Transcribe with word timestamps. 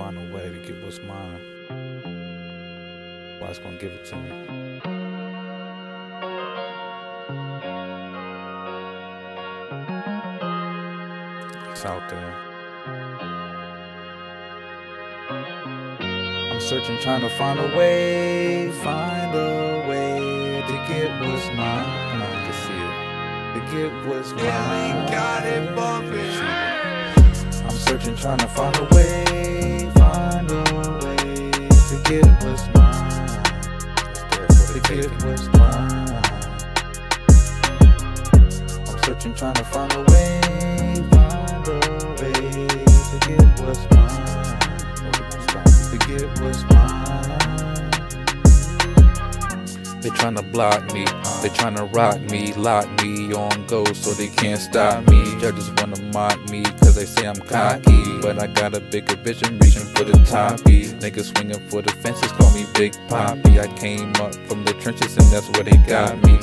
find 0.00 0.16
a 0.16 0.34
way 0.34 0.48
to 0.48 0.56
get 0.66 0.82
what's 0.82 0.98
mine. 1.02 1.38
God's 3.38 3.58
gonna 3.58 3.76
give 3.76 3.92
it 3.92 4.02
to 4.06 4.16
me. 4.16 4.30
It's 11.70 11.84
out 11.84 12.08
there. 12.08 12.34
I'm 16.50 16.60
searching, 16.60 16.98
trying 17.00 17.20
to 17.20 17.28
find 17.28 17.60
a 17.60 17.76
way, 17.76 18.72
find 18.82 19.34
a 19.34 19.84
way 19.86 20.64
to 20.66 20.72
get 20.88 21.10
what's 21.20 21.46
mine. 21.48 21.86
I 22.22 22.40
can 22.46 22.56
see 22.64 22.80
it. 22.88 22.94
To 23.54 23.60
get 23.74 23.92
what's 24.08 24.32
mine. 24.32 25.10
got 25.12 25.44
it 25.44 25.76
bumping. 25.76 26.70
I'm 27.66 27.76
searching, 27.76 28.16
trying 28.16 28.38
to 28.38 28.48
find 28.48 28.76
a 28.78 28.84
way, 28.94 29.39
Get 34.90 35.08
what's 35.22 35.46
mine. 35.52 36.08
I'm 38.88 38.98
searching, 39.04 39.34
trying 39.34 39.54
to 39.54 39.62
find 39.62 39.92
a 39.92 40.02
way, 40.10 40.40
find 41.12 41.68
a 41.68 41.70
way 42.18 42.32
to 42.32 43.18
get 43.24 43.60
what's 43.60 43.88
mine. 43.92 44.58
To 45.90 45.98
get 46.08 46.40
what's 46.40 46.62
mine. 46.64 46.69
They 50.00 50.08
tryna 50.08 50.50
block 50.50 50.94
me, 50.94 51.04
they 51.42 51.50
tryna 51.50 51.94
rock 51.94 52.18
me, 52.30 52.54
lock 52.54 52.88
me 53.02 53.34
on 53.34 53.66
go 53.66 53.84
so 53.92 54.12
they 54.12 54.28
can't 54.28 54.58
stop 54.58 55.06
me. 55.10 55.22
Judges 55.38 55.70
wanna 55.76 56.00
mock 56.14 56.38
me 56.48 56.62
cause 56.62 56.94
they 56.94 57.04
say 57.04 57.26
I'm 57.26 57.36
cocky. 57.36 58.18
But 58.22 58.38
I 58.38 58.46
got 58.46 58.74
a 58.74 58.80
bigger 58.80 59.16
vision 59.16 59.58
reaching 59.58 59.84
for 59.94 60.04
the 60.04 60.12
toppy. 60.24 60.84
Niggas 60.84 61.36
swinging 61.36 61.68
for 61.68 61.82
the 61.82 61.92
fences, 61.92 62.32
call 62.32 62.50
me 62.52 62.64
Big 62.72 62.94
Poppy. 63.08 63.60
I 63.60 63.66
came 63.76 64.14
up 64.16 64.34
from 64.48 64.64
the 64.64 64.72
trenches 64.80 65.18
and 65.18 65.26
that's 65.26 65.50
where 65.50 65.64
they 65.64 65.76
got 65.86 66.16
me. 66.24 66.38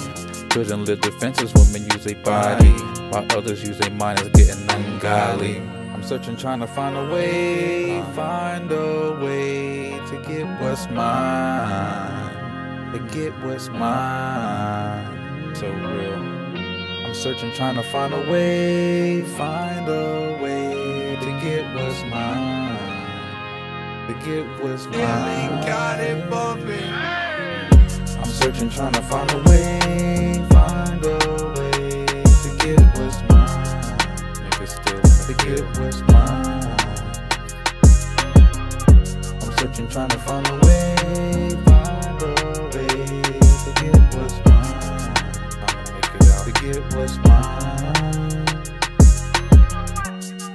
Children 0.51 0.85
live 0.85 1.01
defenses, 1.01 1.51
women 1.55 1.89
use 1.91 2.03
their 2.03 2.21
body. 2.23 2.69
While 3.09 3.25
others 3.35 3.63
use 3.63 3.79
their 3.79 3.89
mind, 3.89 4.19
it's 4.19 4.29
getting 4.37 4.69
ungodly. 4.69 5.57
I'm 5.95 6.03
searching, 6.03 6.37
trying 6.37 6.59
to 6.59 6.67
find 6.67 6.95
a 6.95 7.11
way, 7.11 8.03
find 8.13 8.71
a 8.71 9.19
way 9.19 9.99
to 10.09 10.23
get 10.27 10.45
what's 10.61 10.87
mine 10.91 12.16
to 12.93 12.99
get 13.11 13.33
what's 13.43 13.69
mine. 13.69 15.55
So 15.55 15.69
real. 15.69 16.13
I'm 17.05 17.13
searching, 17.13 17.51
trying 17.53 17.75
to 17.75 17.83
find 17.83 18.13
a 18.13 18.31
way, 18.31 19.21
find 19.21 19.87
a 19.87 20.37
way 20.41 21.17
to 21.19 21.31
get 21.41 21.65
what's 21.75 22.01
mine. 22.03 22.77
To 24.07 24.13
get 24.25 24.45
what's 24.61 24.85
mine. 24.85 25.65
got 25.65 25.99
it 25.99 26.29
bumping. 26.29 26.93
I'm 28.19 28.25
searching, 28.25 28.69
trying 28.69 28.93
to 28.93 29.01
find 29.01 29.31
a 29.31 29.37
way, 29.49 30.45
find 30.49 31.03
a 31.03 31.17
way 31.57 32.05
to 32.43 32.49
get 32.59 32.79
what's 32.97 33.21
mine. 33.29 33.97
Niggas 34.43 34.73
still 34.79 35.01
to 35.27 35.33
get 35.45 35.63
what's 35.79 36.01
mine. 36.11 36.75
I'm 39.41 39.51
searching, 39.57 39.87
trying 39.89 40.09
to 40.09 40.19
find 40.19 40.47
a 40.47 40.55
way, 40.55 40.66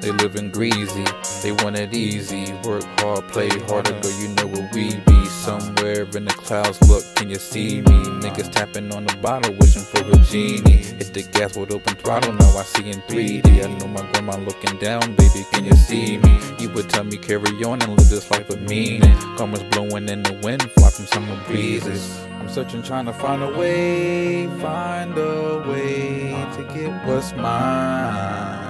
They 0.02 0.10
living 0.10 0.50
greasy, 0.50 1.04
they 1.44 1.52
want 1.52 1.78
it 1.78 1.94
easy. 1.94 2.52
Work 2.64 2.82
hard, 2.98 3.28
play 3.28 3.48
harder, 3.48 3.92
girl, 4.00 4.10
you 4.20 4.30
know 4.34 4.48
where 4.48 4.68
we 4.74 4.96
be. 4.96 5.26
Somewhere 5.26 6.02
in 6.02 6.24
the 6.24 6.34
clouds, 6.36 6.82
look, 6.88 7.04
can 7.14 7.30
you 7.30 7.36
see 7.36 7.82
me? 7.82 7.98
Niggas 8.18 8.50
tapping 8.50 8.92
on 8.92 9.04
the 9.06 9.16
bottle, 9.18 9.54
wishing 9.60 9.82
for 9.82 10.00
a 10.00 10.16
genie. 10.24 10.82
Hit 10.82 11.14
the 11.14 11.22
gas 11.22 11.56
with 11.56 11.70
open 11.70 11.94
throttle, 11.94 12.32
now 12.32 12.58
I 12.58 12.64
see 12.64 12.90
in 12.90 13.00
3D. 13.02 13.64
I 13.64 13.78
know 13.78 13.86
my 13.86 14.04
grandma 14.10 14.38
looking 14.38 14.76
down, 14.80 15.14
baby, 15.14 15.46
can 15.52 15.66
you 15.66 15.74
see 15.74 16.18
me? 16.18 16.40
You 16.58 16.68
would 16.70 16.90
tell 16.90 17.04
me 17.04 17.16
carry 17.16 17.62
on 17.62 17.80
and 17.82 17.96
live 17.96 18.08
this 18.08 18.28
life 18.32 18.48
with 18.48 18.60
meaning. 18.60 19.16
Karma's 19.36 19.62
blowing 19.70 20.08
in 20.08 20.24
the 20.24 20.32
wind, 20.42 20.68
fly 20.72 20.90
from 20.90 21.06
summer 21.06 21.40
breezes. 21.46 22.18
I'm 22.40 22.48
searching, 22.48 22.82
trying 22.82 23.06
to 23.06 23.12
find 23.12 23.40
a 23.40 23.56
way, 23.56 24.48
find 24.58 25.16
a 25.16 25.64
way 25.68 26.30
to 26.56 26.74
get 26.74 27.06
what's 27.06 27.32
mine 27.34 28.61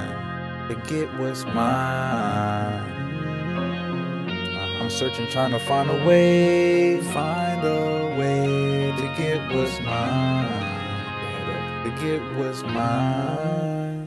to 0.69 0.75
get 0.87 1.13
what's 1.19 1.45
mine. 1.45 1.55
Uh, 4.29 4.79
I'm 4.81 4.91
searching, 4.91 5.27
trying 5.29 5.53
to 5.53 5.59
find 5.59 5.91
a 5.91 6.07
way, 6.07 7.01
find 7.13 7.65
a 7.65 8.17
way 8.19 8.95
to 8.97 9.07
get 9.17 9.55
what's 9.55 9.81
mine. 9.81 10.47
To 11.85 11.91
get 12.01 12.21
what's 12.37 12.63
mine. 12.63 14.02